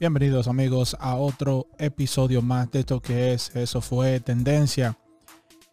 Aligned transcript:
Bienvenidos 0.00 0.48
amigos 0.48 0.96
a 0.98 1.16
otro 1.16 1.66
episodio 1.78 2.40
más 2.40 2.70
de 2.70 2.80
esto 2.80 3.02
que 3.02 3.34
es 3.34 3.54
Eso 3.54 3.82
fue 3.82 4.18
Tendencia. 4.18 4.96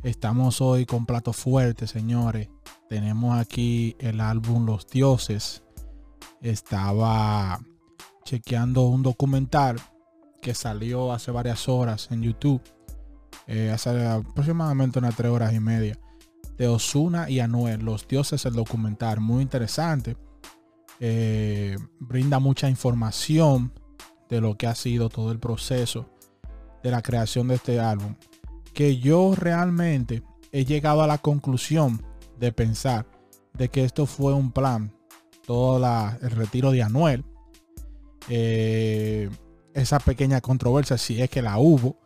Estamos 0.04 0.59
hoy 0.59 0.86
con 0.86 1.05
plato 1.05 1.32
fuerte, 1.32 1.88
señores. 1.88 2.50
Tenemos 2.90 3.40
aquí 3.40 3.95
el 4.00 4.20
álbum 4.20 4.66
Los 4.66 4.86
Dioses. 4.88 5.63
Estaba 6.41 7.62
chequeando 8.26 8.88
un 8.88 9.02
documental 9.02 9.77
que 10.41 10.54
salió 10.54 11.14
hace 11.14 11.32
varias 11.32 11.70
horas 11.70 12.09
en 12.12 12.23
YouTube. 12.23 12.62
Eh, 13.48 13.72
hace 13.73 14.05
aproximadamente 14.05 15.00
unas 15.00 15.16
tres 15.16 15.31
horas 15.31 15.53
y 15.53 15.62
media. 15.62 15.98
De 16.58 16.67
Osuna 16.67 17.30
y 17.30 17.39
Anuel. 17.39 17.80
Los 17.80 18.05
Dioses, 18.09 18.45
el 18.45 18.55
documental. 18.55 19.22
Muy 19.22 19.41
interesante. 19.41 20.17
Eh, 21.00 21.78
brinda 22.02 22.39
mucha 22.39 22.70
información 22.70 23.72
de 24.30 24.41
lo 24.41 24.58
que 24.58 24.67
ha 24.67 24.76
sido 24.76 25.09
todo 25.09 25.31
el 25.31 25.40
proceso 25.40 26.09
de 26.84 26.91
la 26.91 27.02
creación 27.02 27.48
de 27.48 27.55
este 27.55 27.80
álbum, 27.80 28.16
que 28.73 28.98
yo 28.98 29.34
realmente 29.36 30.23
he 30.52 30.66
llegado 30.66 31.02
a 31.02 31.08
la 31.08 31.17
conclusión 31.17 32.03
de 32.40 32.52
pensar 32.52 33.05
de 33.53 33.70
que 33.70 33.84
esto 33.84 34.05
fue 34.05 34.34
un 34.34 34.52
plan, 34.52 34.94
todo 35.45 35.77
el 36.22 36.31
retiro 36.31 36.72
de 36.72 36.84
Anuel, 36.84 37.26
eh, 38.30 39.30
esa 39.73 40.00
pequeña 40.00 40.41
controversia, 40.41 40.98
si 40.98 41.22
es 41.22 41.30
que 41.30 41.41
la 41.41 41.58
hubo, 41.58 41.98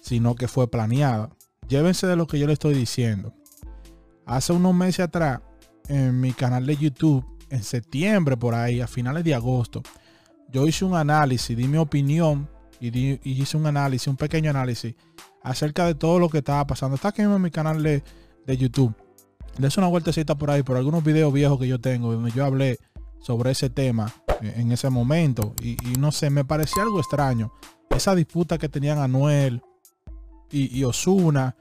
sino 0.00 0.34
que 0.34 0.48
fue 0.48 0.70
planeada. 0.70 1.30
Llévense 1.68 2.06
de 2.06 2.16
lo 2.16 2.26
que 2.26 2.38
yo 2.38 2.46
le 2.46 2.54
estoy 2.54 2.74
diciendo. 2.74 3.34
Hace 4.24 4.52
unos 4.52 4.74
meses 4.74 5.00
atrás, 5.00 5.40
en 5.88 6.20
mi 6.20 6.32
canal 6.32 6.66
de 6.66 6.76
YouTube, 6.76 7.24
en 7.50 7.62
septiembre 7.62 8.36
por 8.36 8.54
ahí, 8.54 8.80
a 8.80 8.86
finales 8.86 9.24
de 9.24 9.34
agosto, 9.34 9.82
yo 10.50 10.66
hice 10.66 10.84
un 10.84 10.94
análisis, 10.94 11.56
di 11.56 11.68
mi 11.68 11.78
opinión 11.78 12.48
y, 12.80 13.18
hice 13.22 13.56
un 13.56 13.66
análisis, 13.66 14.08
un 14.08 14.16
pequeño 14.16 14.50
análisis 14.50 14.94
acerca 15.42 15.86
de 15.86 15.94
todo 15.94 16.18
lo 16.18 16.28
que 16.28 16.38
estaba 16.38 16.66
pasando. 16.66 16.96
Está 16.96 17.08
aquí 17.08 17.22
en 17.22 17.40
mi 17.40 17.50
canal 17.50 17.82
de, 17.82 18.02
YouTube. 18.46 18.94
Les 19.58 19.76
una 19.76 19.88
vueltecita 19.88 20.36
por 20.36 20.50
ahí, 20.50 20.62
por 20.62 20.76
algunos 20.76 21.04
videos 21.04 21.32
viejos 21.32 21.58
que 21.58 21.68
yo 21.68 21.78
tengo, 21.80 22.12
donde 22.12 22.30
yo 22.30 22.44
hablé 22.44 22.78
sobre 23.20 23.50
ese 23.50 23.68
tema 23.68 24.12
en, 24.40 24.72
ese 24.72 24.88
momento. 24.88 25.54
Y, 25.62 25.76
no 25.98 26.12
sé, 26.12 26.30
me 26.30 26.44
parecía 26.44 26.82
algo 26.82 26.98
extraño. 26.98 27.52
Esa 27.90 28.14
disputa 28.14 28.56
que 28.56 28.70
tenían 28.70 28.98
Anuel 28.98 29.62
y, 30.50 30.78
y 30.78 30.84
Osuna, 30.84 31.56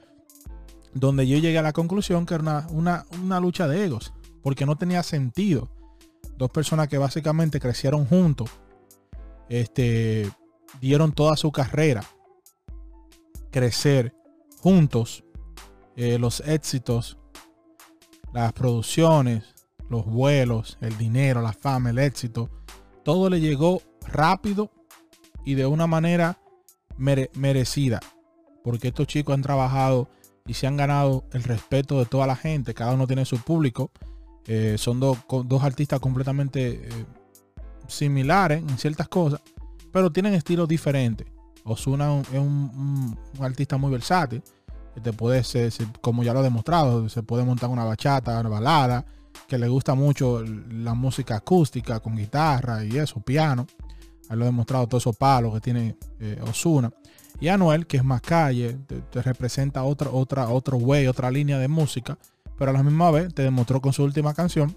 donde 0.93 1.27
yo 1.27 1.37
llegué 1.39 1.57
a 1.57 1.63
la 1.63 1.73
conclusión 1.73 2.25
que 2.25 2.35
era 2.35 2.67
una 2.71 3.39
lucha 3.41 3.67
de 3.67 3.83
egos, 3.83 4.13
porque 4.41 4.65
no 4.65 4.77
tenía 4.77 5.03
sentido. 5.03 5.69
Dos 6.37 6.51
personas 6.51 6.87
que 6.87 6.97
básicamente 6.97 7.59
crecieron 7.59 8.05
juntos 8.05 8.49
este, 9.49 10.29
dieron 10.79 11.11
toda 11.11 11.37
su 11.37 11.51
carrera 11.51 12.03
crecer 13.51 14.13
juntos, 14.59 15.23
eh, 15.95 16.19
los 16.19 16.41
éxitos, 16.41 17.17
las 18.33 18.53
producciones, 18.53 19.55
los 19.89 20.05
vuelos, 20.05 20.77
el 20.81 20.97
dinero, 20.97 21.41
la 21.41 21.53
fama, 21.53 21.89
el 21.89 21.99
éxito, 21.99 22.49
todo 23.03 23.29
le 23.29 23.39
llegó 23.39 23.81
rápido 24.05 24.69
y 25.45 25.55
de 25.55 25.65
una 25.65 25.87
manera 25.87 26.39
merecida, 26.97 27.99
porque 28.63 28.89
estos 28.89 29.07
chicos 29.07 29.33
han 29.33 29.41
trabajado 29.41 30.09
y 30.45 30.53
se 30.53 30.67
han 30.67 30.77
ganado 30.77 31.25
el 31.31 31.43
respeto 31.43 31.99
de 31.99 32.05
toda 32.05 32.27
la 32.27 32.35
gente, 32.35 32.73
cada 32.73 32.93
uno 32.93 33.07
tiene 33.07 33.25
su 33.25 33.39
público, 33.39 33.91
eh, 34.45 34.75
son 34.77 34.99
dos 34.99 35.63
artistas 35.63 35.99
completamente 35.99 36.87
eh, 36.87 37.05
similares 37.87 38.61
en 38.61 38.77
ciertas 38.77 39.07
cosas, 39.07 39.41
pero 39.91 40.11
tienen 40.11 40.33
estilos 40.33 40.67
diferentes. 40.67 41.27
Osuna 41.63 42.21
es 42.21 42.39
un, 42.39 43.17
artista 43.39 43.77
muy 43.77 43.91
versátil, 43.91 44.41
que 44.93 45.01
te 45.01 45.13
puede 45.13 45.43
ser, 45.43 45.71
como 46.01 46.23
ya 46.23 46.33
lo 46.33 46.39
he 46.39 46.43
demostrado, 46.43 47.07
se 47.09 47.23
puede 47.23 47.43
montar 47.43 47.69
una 47.69 47.83
bachata, 47.83 48.39
una 48.39 48.49
balada, 48.49 49.05
que 49.47 49.57
le 49.57 49.67
gusta 49.67 49.93
mucho 49.93 50.43
la 50.43 50.93
música 50.93 51.37
acústica 51.37 51.99
con 51.99 52.15
guitarra 52.15 52.83
y 52.83 52.97
eso, 52.97 53.19
piano. 53.19 53.67
Lo 54.29 54.43
he 54.43 54.45
demostrado 54.45 54.87
todos 54.87 55.03
esos 55.03 55.15
palos 55.15 55.53
que 55.53 55.61
tiene 55.61 55.97
eh, 56.19 56.41
Osuna. 56.49 56.91
Y 57.39 57.47
Anuel, 57.49 57.85
que 57.85 57.97
es 57.97 58.03
más 58.03 58.21
calle, 58.21 58.77
te, 59.11 59.21
representa 59.21 59.83
otra, 59.83 60.09
otra, 60.09 60.49
otro 60.49 60.77
way, 60.77 61.07
otra 61.07 61.29
línea 61.29 61.59
de 61.59 61.67
música, 61.67 62.17
pero 62.57 62.71
a 62.71 62.73
la 62.73 62.83
misma 62.83 63.11
vez 63.11 63.33
te 63.33 63.43
demostró 63.43 63.79
con 63.79 63.93
su 63.93 64.03
última 64.03 64.33
canción 64.33 64.75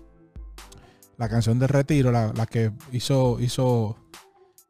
la 1.20 1.28
canción 1.28 1.58
de 1.58 1.66
retiro, 1.66 2.10
la, 2.10 2.47
que 2.47 2.72
hizo, 2.92 3.38
hizo 3.41 3.94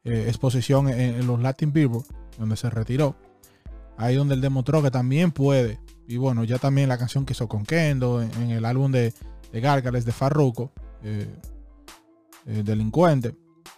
eh, 0.03 0.25
exposición 0.27 0.89
en, 0.89 1.25
los 1.25 1.39
Latin 1.41 1.73
Billboard, 1.73 2.07
donde 2.41 2.57
se 2.57 2.69
retiró. 2.69 3.15
Ahí 3.97 4.17
donde 4.17 4.35
él 4.35 4.41
demostró 4.41 4.83
que 4.83 4.91
también 4.91 5.31
puede. 5.31 5.79
Y 6.09 6.17
bueno, 6.17 6.43
ya 6.43 6.59
también 6.59 6.89
la 6.89 6.99
canción 6.99 7.25
que 7.25 7.35
hizo 7.35 7.47
con 7.47 7.65
Kendo, 7.65 8.21
en, 8.21 8.51
el 8.51 8.65
álbum 8.65 8.91
de, 8.91 9.15
de 9.53 9.61
Gárgales 9.61 10.05
de 10.05 10.11
Farruko, 10.11 10.73
eh, 11.05 11.33
eh, 12.47 12.63
Delincuente. 12.65 13.37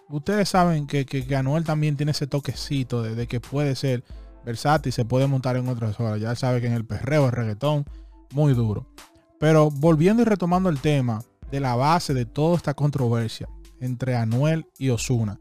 Ustedes 0.09 0.49
saben 0.49 0.87
que, 0.87 1.05
que, 1.05 1.37
Anuel 1.37 1.65
también 1.65 1.99
tiene 1.99 2.13
ese 2.13 2.27
toquecito 2.27 3.03
de, 3.03 3.27
que 3.27 3.39
puede 3.39 3.77
ser 3.77 4.03
versátil, 4.47 4.95
se 4.95 5.05
puede 5.05 5.27
montar 5.27 5.59
en 5.59 5.69
otras 5.69 6.01
horas. 6.01 6.19
Ya 6.23 6.35
sabe 6.37 6.63
que 6.63 6.69
en 6.69 6.73
el 6.73 6.87
perreo, 6.87 7.27
el 7.27 7.33
reggaetón, 7.33 7.85
muy 8.33 8.55
duro. 8.55 8.87
Pero 9.39 9.71
volviendo 9.71 10.23
y 10.23 10.25
retomando 10.25 10.71
el 10.71 10.81
tema, 10.81 11.23
de 11.53 11.61
la 11.61 11.77
base 11.77 12.15
de 12.15 12.25
toda 12.25 12.57
esta 12.57 12.73
controversia 12.73 13.47
entre 13.79 14.17
Anuel 14.17 14.67
y 14.79 14.89
Osuna. 14.89 15.39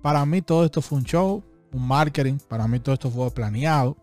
Para 0.00 0.24
mí 0.24 0.40
todo 0.40 0.64
esto 0.64 0.80
fue 0.80 0.98
un 0.98 1.04
show, 1.04 1.44
un 1.72 1.86
marketing, 1.86 2.38
para 2.48 2.66
mí 2.66 2.80
todo 2.80 2.94
esto 2.94 3.10
fue 3.10 3.30
planeado. 3.30 3.94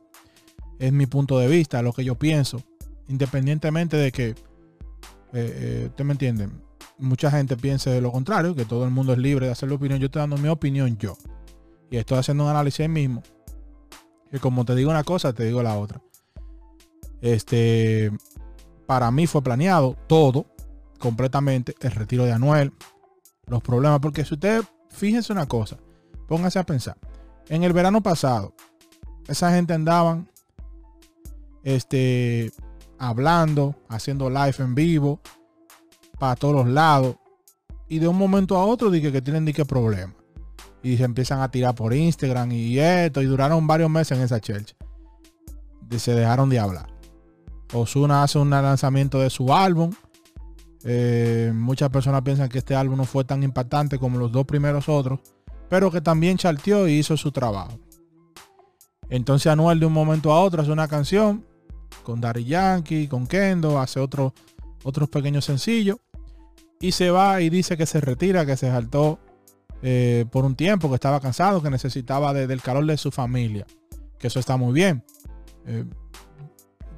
Es 0.78 0.94
mi 0.94 1.08
punto 1.08 1.40
de 1.40 1.48
vista, 1.48 1.82
lo 1.82 1.94
que 1.94 2.04
yo 2.04 2.14
pienso, 2.14 2.62
independientemente 3.08 3.98
de 3.98 4.12
que, 4.12 4.30
eh, 4.30 4.36
eh, 5.34 5.86
usted 5.90 6.06
me 6.06 6.12
entiende, 6.12 6.48
mucha 7.00 7.32
gente 7.32 7.58
piense 7.58 7.90
de 7.90 8.02
lo 8.02 8.12
contrario, 8.12 8.54
que 8.56 8.66
todo 8.66 8.86
el 8.86 8.92
mundo 8.92 9.14
es 9.14 9.20
libre 9.20 9.48
de 9.48 9.52
hacer 9.52 9.68
la 9.68 9.76
opinión. 9.76 10.00
Yo 10.00 10.06
estoy 10.06 10.20
dando 10.20 10.38
mi 10.38 10.50
opinión 10.50 10.96
yo. 10.98 11.18
Y 11.90 11.98
estoy 11.98 12.20
haciendo 12.20 12.44
un 12.44 12.52
análisis 12.52 12.88
mismo. 12.88 13.24
Que 14.30 14.40
como 14.40 14.64
te 14.64 14.76
digo 14.76 14.92
una 14.92 15.04
cosa, 15.04 15.34
te 15.34 15.46
digo 15.46 15.64
la 15.64 15.76
otra. 15.80 16.04
Este, 17.20 18.12
para 18.86 19.10
mí 19.10 19.26
fue 19.26 19.42
planeado 19.42 19.96
todo 20.06 20.46
completamente 20.98 21.76
el 21.82 21.92
retiro 21.92 22.26
de 22.26 22.32
Anuel, 22.32 22.74
los 23.46 23.62
problemas, 23.62 24.00
porque 24.00 24.26
si 24.26 24.34
usted, 24.34 24.64
fíjense 24.90 25.32
una 25.32 25.46
cosa, 25.46 25.78
póngase 26.28 26.60
a 26.60 26.66
pensar, 26.66 26.98
en 27.50 27.64
el 27.64 27.74
verano 27.74 28.02
pasado, 28.02 28.54
esa 29.28 29.52
gente 29.52 29.74
andaban 29.74 30.30
este, 31.64 32.52
hablando, 32.98 33.76
haciendo 33.90 34.30
live 34.30 34.56
en 34.60 34.76
vivo, 34.76 35.20
para 36.20 36.36
todos 36.36 36.56
los 36.56 36.68
lados, 36.68 37.18
y 37.88 38.00
de 38.00 38.08
un 38.08 38.18
momento 38.18 38.58
a 38.58 38.66
otro 38.66 38.90
dije 38.90 39.12
que 39.12 39.22
tienen 39.22 39.46
que 39.46 39.66
problema. 39.66 40.14
Y 40.84 40.98
se 40.98 41.04
empiezan 41.04 41.42
a 41.42 41.50
tirar 41.50 41.76
por 41.76 41.94
Instagram 41.94 42.52
y 42.52 42.80
esto, 42.80 43.22
y 43.22 43.26
duraron 43.26 43.68
varios 43.68 43.90
meses 43.90 44.18
en 44.18 44.24
esa 44.24 44.40
church. 44.40 44.76
Y 45.90 46.00
se 46.00 46.14
dejaron 46.14 46.50
de 46.50 46.60
hablar. 46.60 46.88
Osuna 47.74 48.24
hace 48.24 48.40
un 48.40 48.50
lanzamiento 48.50 49.20
de 49.20 49.30
su 49.30 49.54
álbum 49.54 49.92
eh, 50.90 51.52
muchas 51.54 51.90
personas 51.90 52.22
piensan 52.22 52.48
que 52.48 52.60
este 52.60 52.74
álbum 52.74 52.96
no 52.96 53.04
fue 53.04 53.26
tan 53.26 53.44
impactante 53.44 54.00
como 54.00 54.18
los 54.18 54.32
dos 54.32 54.46
primeros 54.46 54.88
otros, 54.88 55.20
pero 55.68 55.92
que 55.92 56.00
también 56.00 56.38
charteó 56.38 56.88
y 56.88 56.94
hizo 56.94 57.18
su 57.18 57.34
trabajo. 57.34 57.78
Entonces 59.10 59.48
Anuel 59.48 59.82
de 59.82 59.86
un 59.86 59.92
momento 59.92 60.32
a 60.32 60.42
otro 60.42 60.62
hace 60.62 60.72
una 60.72 60.88
canción 60.88 61.46
con 62.04 62.22
Daddy 62.22 62.46
Yankee, 62.46 63.10
con 63.10 63.28
Kendo, 63.28 63.80
hace 63.80 64.00
otro, 64.00 64.34
otros 64.86 65.10
pequeños 65.10 65.44
sencillos 65.44 65.98
y 66.80 66.94
se 66.94 67.10
va 67.10 67.42
y 67.42 67.50
dice 67.50 67.76
que 67.76 67.86
se 67.86 68.00
retira, 68.00 68.46
que 68.46 68.56
se 68.56 68.70
saltó 68.70 69.20
eh, 69.82 70.24
por 70.32 70.46
un 70.46 70.56
tiempo, 70.56 70.88
que 70.88 70.96
estaba 70.96 71.20
cansado, 71.20 71.62
que 71.62 71.70
necesitaba 71.70 72.34
del 72.34 72.62
calor 72.62 72.86
de 72.86 72.96
su 72.96 73.12
familia, 73.12 73.66
que 74.18 74.28
eso 74.28 74.40
está 74.40 74.56
muy 74.56 74.72
bien. 74.72 75.04
Eh, 75.66 75.84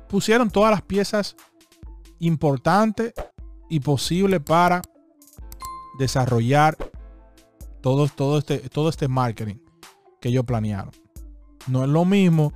pusieron 0.07 0.51
todas 0.51 0.69
las 0.69 0.83
piezas 0.83 1.35
importantes 2.19 3.13
y 3.69 3.79
posible 3.79 4.39
para 4.39 4.81
desarrollar 5.97 6.77
todo, 7.81 8.07
todo, 8.07 8.39
este, 8.39 8.57
todo 8.69 8.89
este 8.89 9.07
marketing 9.07 9.55
que 10.19 10.29
ellos 10.29 10.45
planearon. 10.45 10.91
No 11.67 11.83
es 11.83 11.89
lo 11.89 12.05
mismo 12.05 12.53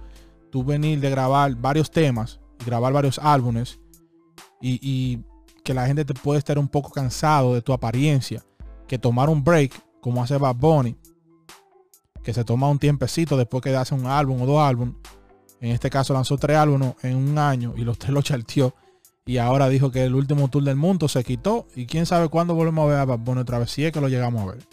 tú 0.50 0.64
venir 0.64 1.00
de 1.00 1.10
grabar 1.10 1.56
varios 1.56 1.92
temas 1.92 2.40
grabar 2.64 2.94
varios 2.94 3.20
álbumes 3.20 3.80
y, 4.62 5.22
que 5.64 5.74
la 5.74 5.88
gente 5.88 6.04
te 6.04 6.14
puede 6.14 6.40
estar 6.40 6.60
un 6.60 6.68
poco 6.68 6.92
cansado 6.92 7.54
de 7.54 7.62
tu 7.62 7.72
apariencia 7.72 8.44
que 8.86 9.00
tomar 9.00 9.30
un 9.30 9.44
break 9.44 9.72
como 10.02 10.22
hace 10.22 10.38
Bad 10.38 10.56
Bunny 10.56 10.98
que 12.22 12.34
se 12.34 12.44
toma 12.44 12.70
un 12.70 12.80
tiempecito 12.80 13.38
después 13.38 13.64
que 13.64 13.74
hace 13.74 13.96
un 13.96 14.06
álbum 14.06 14.42
o 14.42 14.46
dos 14.46 14.60
álbumes 14.60 14.96
en 15.62 15.72
este 15.72 15.90
caso 15.90 16.14
lanzó 16.14 16.38
tres 16.38 16.58
álbumes 16.58 16.96
en 17.02 17.16
un 17.16 17.38
año 17.38 17.74
y 17.78 17.82
los 17.82 17.98
tres 17.98 18.12
lo 18.12 18.22
charteó 18.22 18.76
y 19.26 19.38
ahora 19.38 19.70
dijo 19.70 19.92
que 19.92 20.04
el 20.04 20.16
último 20.16 20.50
tour 20.50 20.64
del 20.64 20.76
mundo 20.76 21.08
se 21.08 21.24
quitó. 21.24 21.68
Y 21.76 21.86
quién 21.86 22.06
sabe 22.06 22.28
cuándo 22.28 22.56
volvemos 22.56 22.84
a 22.84 22.88
ver 22.88 22.98
a 23.00 23.06
Bad 23.06 23.38
otra 23.38 23.60
vez. 23.60 23.72
Si 23.72 23.86
es 23.86 23.92
que 23.92 24.02
lo 24.02 24.10
llegamos 24.10 24.42
a 24.42 24.54
ver. 24.54 24.64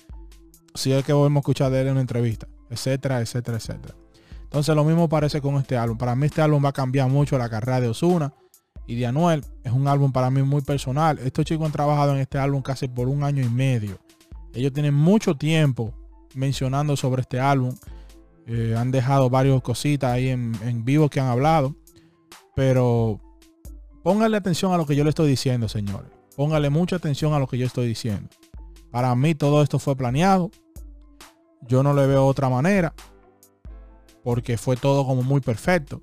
si 0.75 0.93
es 0.93 1.05
que 1.05 1.13
volvemos 1.13 1.41
a 1.41 1.43
escuchar 1.43 1.71
de 1.71 1.81
él 1.81 1.87
en 1.87 1.93
una 1.93 2.01
entrevista, 2.01 2.49
etcétera, 2.69 3.21
etcétera, 3.21 3.59
etcétera. 3.59 3.95
Entonces 4.43 4.75
lo 4.75 4.85
mismo 4.85 5.09
parece 5.09 5.41
con 5.41 5.55
este 5.57 5.77
álbum. 5.77 5.97
Para 5.97 6.17
mí 6.17 6.27
este 6.27 6.43
álbum 6.43 6.65
va 6.65 6.71
a 6.71 6.73
cambiar 6.73 7.09
mucho 7.09 7.39
la 7.39 7.49
carrera 7.49 7.81
de 7.81 7.89
Osuna 7.89 8.35
y 8.87 8.97
de 8.97 9.07
Anuel. 9.07 9.45
Es 9.63 9.73
un 9.73 9.87
álbum 9.87 10.11
para 10.11 10.31
mí 10.31 10.43
muy 10.43 10.63
personal. 10.63 11.21
Estos 11.21 11.45
chicos 11.45 11.67
han 11.67 11.73
trabajado 11.73 12.15
en 12.15 12.19
este 12.19 12.39
álbum 12.39 12.61
casi 12.61 12.89
por 12.89 13.09
un 13.09 13.23
año 13.23 13.45
y 13.45 13.49
medio. 13.49 13.99
Ellos 14.53 14.73
tienen 14.73 14.95
mucho 14.95 15.37
tiempo 15.37 15.95
mencionando 16.35 16.97
sobre 16.97 17.23
este 17.23 17.39
álbum. 17.39 17.77
Eh, 18.47 18.75
han 18.77 18.91
dejado 18.91 19.31
varias 19.31 19.63
cositas 19.63 20.11
ahí 20.11 20.29
en, 20.29 20.53
en 20.65 20.85
vivo 20.85 21.09
que 21.09 21.21
han 21.21 21.29
hablado. 21.29 21.77
Pero 22.57 23.21
pónganle 24.03 24.37
atención 24.37 24.73
a 24.73 24.77
lo 24.77 24.87
que 24.87 24.97
yo 24.97 25.05
le 25.05 25.11
estoy 25.11 25.29
diciendo, 25.29 25.69
señores. 25.69 26.11
Póngale 26.37 26.71
mucha 26.71 26.97
atención 26.97 27.33
a 27.35 27.39
lo 27.39 27.47
que 27.47 27.59
yo 27.59 27.67
estoy 27.67 27.87
diciendo. 27.89 28.29
Para 28.91 29.15
mí 29.15 29.35
todo 29.35 29.63
esto 29.63 29.79
fue 29.79 29.97
planeado. 29.97 30.51
Yo 31.63 31.83
no 31.83 31.95
le 31.95 32.07
veo 32.07 32.27
otra 32.27 32.49
manera. 32.49 32.95
Porque 34.25 34.59
fue 34.59 34.77
todo 34.77 35.07
como 35.07 35.23
muy 35.23 35.41
perfecto. 35.41 36.03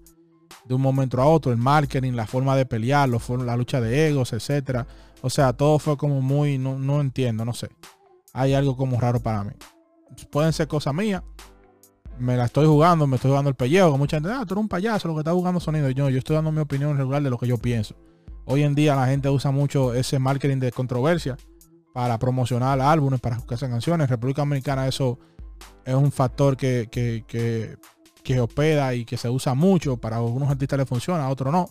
De 0.66 0.76
un 0.76 0.82
momento 0.82 1.22
a 1.22 1.26
otro. 1.26 1.52
El 1.52 1.58
marketing, 1.58 2.14
la 2.14 2.28
forma 2.28 2.56
de 2.56 2.66
pelear, 2.66 3.10
la 3.10 3.58
lucha 3.58 3.82
de 3.82 4.08
egos, 4.08 4.34
etcétera. 4.34 4.88
O 5.22 5.30
sea, 5.30 5.54
todo 5.54 5.80
fue 5.80 5.98
como 5.98 6.22
muy. 6.22 6.58
No, 6.58 6.78
no 6.78 7.02
entiendo, 7.02 7.46
no 7.46 7.54
sé. 7.54 7.70
Hay 8.34 8.54
algo 8.54 8.78
como 8.78 9.00
raro 9.00 9.20
para 9.20 9.44
mí. 9.44 9.52
Pueden 10.30 10.54
ser 10.54 10.68
cosas 10.68 10.94
mías. 10.94 11.24
Me 12.20 12.36
la 12.36 12.46
estoy 12.46 12.66
jugando, 12.66 13.08
me 13.08 13.16
estoy 13.16 13.30
jugando 13.30 13.50
el 13.50 13.56
pellejo. 13.56 13.92
Con 13.92 14.00
mucha 14.00 14.18
gente, 14.18 14.30
ah, 14.32 14.44
tú 14.46 14.54
eres 14.54 14.62
un 14.62 14.68
payaso, 14.68 15.08
lo 15.08 15.14
que 15.14 15.22
está 15.22 15.32
jugando 15.32 15.60
sonido. 15.60 15.90
Yo, 15.90 16.10
yo 16.10 16.18
estoy 16.18 16.36
dando 16.36 16.52
mi 16.52 16.60
opinión 16.60 16.98
regular 16.98 17.22
de 17.22 17.30
lo 17.30 17.38
que 17.38 17.48
yo 17.48 17.58
pienso. 17.58 17.96
Hoy 18.46 18.64
en 18.64 18.76
día 18.76 18.96
la 18.96 19.08
gente 19.08 19.30
usa 19.30 19.52
mucho 19.52 19.94
ese 19.94 20.20
marketing 20.20 20.60
de 20.60 20.72
controversia 20.72 21.38
para 21.94 22.18
promocionar 22.18 22.80
álbumes, 22.80 23.20
para 23.20 23.38
escuchar 23.38 23.70
canciones. 23.70 24.06
En 24.06 24.10
República 24.10 24.42
Dominicana 24.42 24.88
eso 24.88 25.20
es 25.86 25.96
un 25.96 26.12
factor 26.12 26.56
que, 26.56 26.88
que, 26.90 27.24
que, 27.28 27.78
que 28.24 28.40
hospeda 28.40 28.94
y 28.94 29.06
que 29.06 29.18
se 29.18 29.30
usa 29.30 29.54
mucho. 29.54 29.98
Para 29.98 30.18
algunos 30.18 30.50
artistas 30.50 30.80
le 30.80 30.86
funciona, 30.86 31.26
a 31.26 31.30
otros 31.30 31.52
no. 31.52 31.70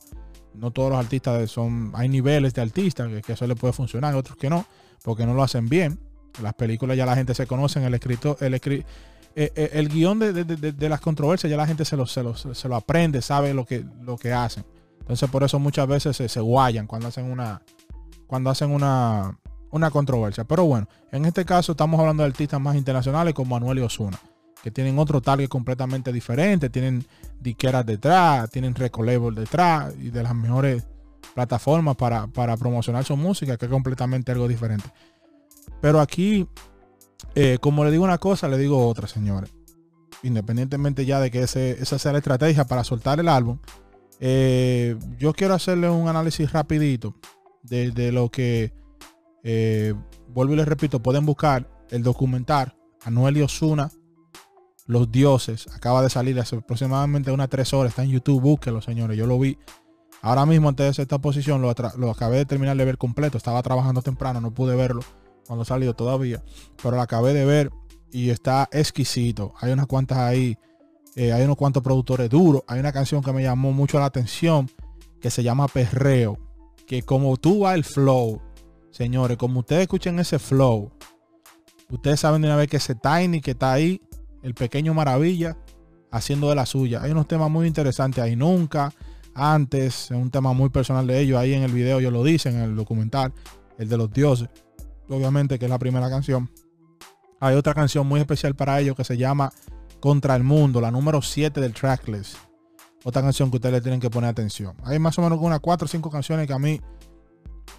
No 0.54 0.70
todos 0.70 0.90
los 0.90 0.98
artistas 0.98 1.50
son, 1.50 1.92
hay 1.94 2.08
niveles 2.08 2.54
de 2.54 2.62
artistas 2.62 3.10
que, 3.22 3.32
eso 3.32 3.46
le 3.46 3.54
puede 3.54 3.72
funcionar, 3.72 4.14
otros 4.14 4.36
que 4.36 4.48
no, 4.48 4.64
porque 5.02 5.26
no 5.26 5.34
lo 5.34 5.42
hacen 5.42 5.68
bien. 5.68 6.00
Las 6.42 6.54
películas 6.54 6.96
ya 6.96 7.06
la 7.06 7.14
gente 7.14 7.34
se 7.34 7.46
conoce, 7.46 7.84
el 7.84 7.94
escritor, 7.94 8.36
el, 8.40 8.54
eh, 9.38 9.52
eh, 9.54 9.70
el 9.74 9.88
guion 9.90 10.18
de, 10.18 10.32
de, 10.32 10.88
las 10.88 11.00
controversias 11.00 11.50
ya 11.50 11.58
la 11.58 11.66
gente 11.66 11.84
se 11.84 11.94
lo, 11.96 12.06
se 12.06 12.22
lo, 12.22 12.34
se 12.34 12.68
lo 12.68 12.74
aprende, 12.74 13.20
sabe 13.20 13.52
lo 13.52 13.66
que, 13.66 13.84
lo 14.02 14.16
que 14.16 14.32
hacen. 14.32 14.64
Entonces 15.00 15.28
por 15.30 15.44
eso 15.44 15.58
muchas 15.58 15.86
veces 15.86 16.16
se, 16.16 16.40
guayan 16.40 16.86
cuando 16.86 17.08
hacen 17.08 17.30
una 17.30 17.62
cuando 18.26 18.50
hacen 18.50 18.70
una, 18.70 19.38
una 19.70 19.90
controversia. 19.90 20.44
Pero 20.44 20.64
bueno, 20.64 20.88
en 21.12 21.26
este 21.26 21.44
caso 21.44 21.72
estamos 21.72 22.00
hablando 22.00 22.22
de 22.22 22.30
artistas 22.30 22.60
más 22.60 22.76
internacionales 22.76 23.34
como 23.34 23.54
Manuel 23.54 23.78
y 23.78 23.82
Osuna, 23.82 24.18
que 24.62 24.70
tienen 24.70 24.98
otro 24.98 25.20
target 25.20 25.48
completamente 25.48 26.12
diferente, 26.12 26.70
tienen 26.70 27.06
diqueras 27.38 27.84
detrás, 27.86 28.50
tienen 28.50 28.74
record 28.74 29.38
detrás 29.38 29.94
y 30.00 30.10
de 30.10 30.22
las 30.22 30.34
mejores 30.34 30.82
plataformas 31.34 31.96
para, 31.96 32.26
promocionar 32.56 33.04
su 33.04 33.16
música, 33.16 33.58
que 33.58 33.66
es 33.66 33.70
completamente 33.70 34.32
algo 34.32 34.48
diferente. 34.48 34.86
Pero 35.82 36.00
aquí, 36.00 36.48
eh, 37.34 37.58
como 37.60 37.84
le 37.84 37.90
digo 37.90 38.04
una 38.04 38.18
cosa, 38.18 38.48
le 38.48 38.58
digo 38.58 38.86
otra, 38.86 39.06
señores. 39.06 39.52
Independientemente 40.22 41.04
ya 41.04 41.20
de 41.20 41.30
que 41.30 41.42
esa 41.42 41.98
sea 41.98 42.12
la 42.12 42.18
estrategia 42.18 42.64
para 42.64 42.84
soltar 42.84 43.20
el 43.20 43.28
álbum, 43.28 43.58
eh, 44.20 44.96
yo 45.18 45.34
quiero 45.34 45.54
hacerle 45.54 45.90
un 45.90 46.08
análisis 46.08 46.52
rapidito 46.52 47.14
de, 47.62 48.12
lo 48.12 48.30
que, 48.30 48.72
eh, 49.42 49.94
vuelvo 50.28 50.54
y 50.54 50.56
les 50.56 50.66
repito, 50.66 51.02
pueden 51.02 51.26
buscar 51.26 51.68
el 51.90 52.02
documental 52.02 52.74
Anuel 53.04 53.36
y 53.36 53.42
Osuna, 53.42 53.90
Los 54.86 55.12
Dioses. 55.12 55.68
Acaba 55.74 56.02
de 56.02 56.10
salir 56.10 56.38
hace 56.40 56.56
aproximadamente 56.56 57.30
unas 57.30 57.48
tres 57.48 57.72
horas. 57.74 57.90
Está 57.90 58.02
en 58.02 58.10
YouTube, 58.10 58.40
búsquelo, 58.40 58.80
señores. 58.80 59.16
Yo 59.18 59.26
lo 59.26 59.38
vi. 59.38 59.58
Ahora 60.22 60.46
mismo 60.46 60.70
antes 60.70 60.96
de 60.96 61.02
esta 61.02 61.18
posición 61.18 61.60
lo, 61.60 61.74
lo 61.98 62.10
acabé 62.10 62.38
de 62.38 62.46
terminar 62.46 62.76
de 62.76 62.84
ver 62.84 62.98
completo. 62.98 63.36
Estaba 63.36 63.62
trabajando 63.62 64.00
temprano, 64.00 64.40
no 64.40 64.54
pude 64.54 64.74
verlo 64.74 65.02
cuando 65.46 65.64
salió 65.64 65.94
todavía. 65.94 66.42
Pero 66.82 66.96
lo 66.96 67.02
acabé 67.02 67.32
de 67.32 67.44
ver 67.44 67.70
y 68.10 68.30
está 68.30 68.68
exquisito. 68.72 69.54
Hay 69.60 69.72
unas 69.72 69.86
cuantas 69.86 70.18
ahí 70.18 70.58
eh, 71.16 71.32
hay 71.32 71.44
unos 71.44 71.56
cuantos 71.56 71.82
productores 71.82 72.28
duros. 72.28 72.62
Hay 72.68 72.78
una 72.78 72.92
canción 72.92 73.22
que 73.22 73.32
me 73.32 73.42
llamó 73.42 73.72
mucho 73.72 73.98
la 73.98 74.04
atención 74.04 74.70
que 75.18 75.30
se 75.30 75.42
llama 75.42 75.66
Perreo. 75.66 76.38
Que 76.86 77.02
como 77.02 77.38
tú 77.38 77.60
va 77.60 77.74
el 77.74 77.84
flow, 77.84 78.40
señores, 78.90 79.38
como 79.38 79.60
ustedes 79.60 79.82
escuchen 79.82 80.18
ese 80.18 80.38
flow, 80.38 80.92
ustedes 81.90 82.20
saben 82.20 82.42
de 82.42 82.48
una 82.48 82.56
vez 82.56 82.68
que 82.68 82.76
ese 82.76 82.94
Tiny 82.94 83.40
que 83.40 83.52
está 83.52 83.72
ahí, 83.72 84.02
el 84.42 84.54
pequeño 84.54 84.92
maravilla, 84.92 85.56
haciendo 86.10 86.50
de 86.50 86.54
la 86.54 86.66
suya. 86.66 87.02
Hay 87.02 87.12
unos 87.12 87.26
temas 87.26 87.50
muy 87.50 87.66
interesantes 87.66 88.22
ahí. 88.22 88.36
Nunca, 88.36 88.92
antes, 89.34 90.10
es 90.10 90.16
un 90.16 90.30
tema 90.30 90.52
muy 90.52 90.68
personal 90.68 91.06
de 91.06 91.18
ellos. 91.18 91.38
Ahí 91.38 91.54
en 91.54 91.62
el 91.62 91.72
video 91.72 91.98
yo 91.98 92.10
lo 92.10 92.22
dicen, 92.22 92.56
en 92.56 92.62
el 92.62 92.76
documental, 92.76 93.32
el 93.78 93.88
de 93.88 93.96
los 93.96 94.12
dioses. 94.12 94.50
Obviamente 95.08 95.58
que 95.58 95.66
es 95.66 95.70
la 95.70 95.78
primera 95.78 96.08
canción. 96.10 96.50
Hay 97.40 97.54
otra 97.54 97.74
canción 97.74 98.06
muy 98.06 98.20
especial 98.20 98.54
para 98.54 98.80
ellos 98.80 98.96
que 98.96 99.04
se 99.04 99.16
llama 99.16 99.52
contra 100.00 100.36
el 100.36 100.42
Mundo, 100.42 100.80
la 100.80 100.90
número 100.90 101.22
7 101.22 101.60
del 101.60 101.74
tracklist. 101.74 102.36
Otra 103.04 103.22
canción 103.22 103.50
que 103.50 103.56
ustedes 103.56 103.82
tienen 103.82 104.00
que 104.00 104.10
poner 104.10 104.30
atención. 104.30 104.74
Hay 104.84 104.98
más 104.98 105.18
o 105.18 105.22
menos 105.22 105.38
unas 105.40 105.60
4 105.60 105.84
o 105.84 105.88
5 105.88 106.10
canciones 106.10 106.46
que 106.46 106.52
a 106.52 106.58
mí 106.58 106.80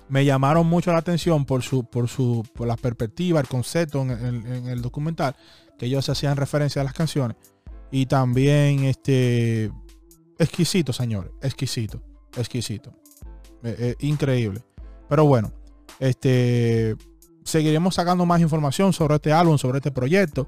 me 0.09 0.23
llamaron 0.23 0.67
mucho 0.67 0.91
la 0.91 0.99
atención 0.99 1.45
por 1.45 1.63
su, 1.63 1.83
por 1.83 2.07
su, 2.07 2.45
por 2.53 2.67
la 2.67 2.77
perspectiva, 2.77 3.39
el 3.39 3.47
concepto 3.47 4.01
en, 4.01 4.67
el 4.67 4.81
documental, 4.81 5.35
que 5.77 5.87
ellos 5.87 6.07
hacían 6.07 6.37
referencia 6.37 6.81
a 6.81 6.85
las 6.85 6.93
canciones. 6.93 7.35
Y 7.91 8.05
también 8.05 8.85
este 8.85 9.71
exquisito, 10.39 10.93
señores, 10.93 11.31
exquisito, 11.41 12.01
exquisito. 12.37 12.93
Eh, 13.63 13.75
eh, 13.79 13.95
increíble. 13.99 14.63
Pero 15.09 15.25
bueno, 15.25 15.51
este 15.99 16.95
seguiremos 17.47 17.95
sacando 17.95 18.25
más 18.25 18.41
información 18.41 18.93
sobre 18.93 19.15
este 19.15 19.31
álbum, 19.31 19.57
sobre 19.57 19.77
este 19.77 19.91
proyecto 19.91 20.47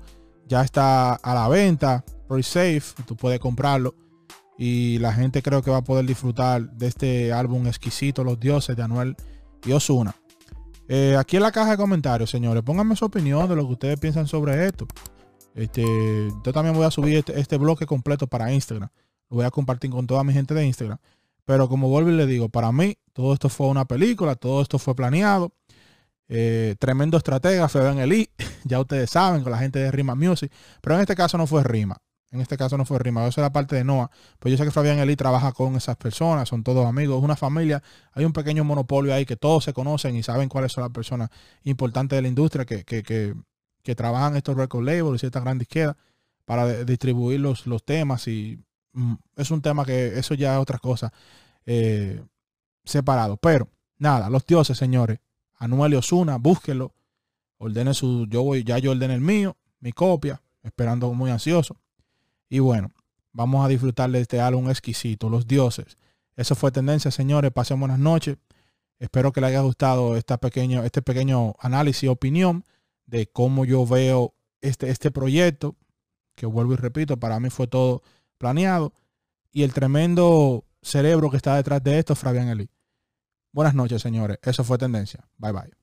ya 0.50 0.64
está 0.64 1.14
a 1.14 1.34
la 1.36 1.48
venta, 1.48 2.04
pre-safe, 2.28 3.04
tú 3.06 3.16
puedes 3.16 3.40
comprarlo. 3.40 3.96
Y 4.58 4.98
la 4.98 5.14
gente 5.14 5.42
creo 5.42 5.62
que 5.62 5.72
va 5.72 5.78
a 5.78 5.84
poder 5.84 6.06
disfrutar 6.06 6.70
de 6.72 6.88
este 6.88 7.32
álbum 7.32 7.68
exquisito, 7.68 8.26
Los 8.26 8.40
Dioses, 8.40 8.76
de 8.76 8.84
Anuel 8.84 9.16
y 9.64 9.72
Osuna. 9.72 10.14
Eh, 10.90 11.16
aquí 11.18 11.38
en 11.38 11.44
la 11.44 11.52
caja 11.52 11.72
de 11.72 11.78
comentarios, 11.78 12.32
señores, 12.32 12.64
pónganme 12.64 12.96
su 12.96 13.06
opinión 13.06 13.48
de 13.48 13.56
lo 13.56 13.66
que 13.68 13.74
ustedes 13.74 14.00
piensan 14.00 14.28
sobre 14.28 14.66
esto. 14.66 14.88
Este, 15.54 15.84
yo 16.44 16.52
también 16.52 16.76
voy 16.76 16.86
a 16.86 16.92
subir 16.92 17.18
este, 17.18 17.40
este 17.40 17.58
bloque 17.58 17.86
completo 17.86 18.28
para 18.28 18.52
Instagram. 18.52 18.90
Lo 19.30 19.38
voy 19.38 19.46
a 19.46 19.52
compartir 19.52 19.92
con 19.92 20.08
toda 20.08 20.24
mi 20.24 20.34
gente 20.34 20.54
de 20.56 20.66
Instagram. 20.66 20.98
Pero 21.46 21.70
como 21.70 21.90
vuelvo 21.90 22.10
y 22.10 22.16
le 22.16 22.26
digo, 22.26 22.50
para 22.50 22.72
mí 22.72 22.98
todo 23.14 23.34
esto 23.34 23.50
fue 23.50 23.68
una 23.68 23.86
película, 23.86 24.36
todo 24.36 24.62
esto 24.62 24.80
fue 24.80 24.96
planeado. 24.96 25.54
Eh, 26.32 26.76
tremendo 26.78 27.18
estratega, 27.18 27.68
Fabián 27.68 27.98
Eli, 27.98 28.30
ya 28.64 28.80
ustedes 28.80 29.10
saben, 29.10 29.42
con 29.42 29.52
la 29.52 29.58
gente 29.58 29.80
de 29.80 29.92
Rima 29.92 30.14
Music, 30.14 30.52
pero 30.80 30.96
en 30.96 31.02
este 31.02 31.16
caso 31.16 31.38
no 31.38 31.48
fue 31.48 31.64
Rima. 31.64 31.98
En 32.32 32.42
este 32.42 32.56
caso 32.58 32.78
no 32.78 32.86
fue 32.86 33.00
Rima, 33.00 33.26
eso 33.26 33.42
era 33.42 33.52
parte 33.52 33.76
de 33.76 33.84
Noah. 33.84 34.12
Pues 34.38 34.52
yo 34.52 34.58
sé 34.60 34.64
que 34.64 34.70
Fabián 34.70 35.00
Eli 35.00 35.16
trabaja 35.16 35.52
con 35.52 35.76
esas 35.76 35.98
personas, 35.98 36.48
son 36.48 36.64
todos 36.64 36.86
amigos, 36.86 37.18
es 37.18 37.24
una 37.24 37.36
familia. 37.36 37.82
Hay 38.12 38.24
un 38.24 38.34
pequeño 38.34 38.64
monopolio 38.64 39.12
ahí 39.16 39.26
que 39.26 39.36
todos 39.36 39.64
se 39.64 39.74
conocen 39.74 40.16
y 40.16 40.22
saben 40.22 40.48
cuáles 40.48 40.72
son 40.72 40.84
las 40.84 40.92
personas 40.92 41.32
importantes 41.64 42.16
de 42.16 42.22
la 42.22 42.28
industria 42.28 42.66
que, 42.66 42.84
que, 42.84 43.02
que, 43.02 43.34
que 43.82 43.96
trabajan 43.96 44.36
estos 44.36 44.56
record 44.56 44.86
labels 44.86 45.24
y 45.24 45.26
estas 45.26 45.44
grandes 45.44 45.68
quedas 45.68 45.96
para 46.46 46.84
distribuir 46.84 47.40
los, 47.40 47.66
los, 47.66 47.84
temas. 47.84 48.28
Y 48.28 48.60
mm, 48.94 49.16
es 49.38 49.50
un 49.50 49.64
tema 49.64 49.84
que 49.84 50.20
eso 50.20 50.36
ya 50.36 50.54
es 50.54 50.62
otra 50.62 50.78
cosa 50.78 51.12
eh, 51.66 52.22
separado. 52.86 53.38
Pero 53.38 53.70
nada, 53.98 54.30
los 54.30 54.46
dioses, 54.46 54.78
señores 54.78 55.20
Anuel 55.60 55.94
y 55.94 55.96
Osuna. 55.98 56.40
Ordene 57.58 57.94
su, 57.94 58.26
yo 58.28 58.44
voy, 58.44 58.64
ya 58.64 58.80
yo 58.80 58.92
ordené 58.92 59.14
el 59.14 59.22
mío, 59.22 59.58
mi 59.82 59.92
copia, 59.92 60.42
esperando 60.64 61.14
muy 61.14 61.30
ansioso. 61.30 61.76
Y 62.50 62.60
bueno, 62.60 62.92
vamos 63.34 63.64
a 63.64 63.68
disfrutar 63.68 64.10
de 64.10 64.22
este 64.22 64.40
álbum 64.40 64.70
exquisito, 64.70 65.30
Los 65.30 65.46
Dioses. 65.46 65.98
Eso 66.36 66.56
fue 66.56 66.72
tendencia, 66.72 67.12
señores. 67.12 67.52
Pasen 67.52 67.80
buenas 67.80 68.00
noches. 68.00 68.38
Espero 68.98 69.32
que 69.34 69.42
les 69.42 69.50
haya 69.50 69.62
gustado 69.62 70.16
esta 70.16 70.38
pequeño, 70.38 70.84
este 70.84 71.02
pequeño 71.02 71.56
análisis 71.60 72.10
opinión 72.10 72.64
de 73.06 73.28
cómo 73.28 73.66
yo 73.66 73.86
veo 73.86 74.34
este, 74.62 74.90
este 74.90 75.12
proyecto, 75.12 75.76
que 76.36 76.46
vuelvo 76.46 76.74
y 76.74 76.78
repito, 76.78 77.18
para 77.18 77.40
mí 77.40 77.50
fue 77.50 77.68
todo 77.68 78.04
planeado. 78.38 78.94
Y 79.52 79.64
el 79.64 79.74
tremendo 79.74 80.64
cerebro 80.82 81.30
que 81.30 81.38
está 81.38 81.56
detrás 81.56 81.84
de 81.84 82.00
esto, 82.00 82.16
Fabián 82.16 82.48
Eli. 82.48 82.70
Buenas 83.52 83.74
noches, 83.76 84.02
señores. 84.02 84.40
Eso 84.44 84.64
fue 84.64 84.78
tendencia. 84.78 85.28
Bye 85.38 85.52
bye. 85.52 85.79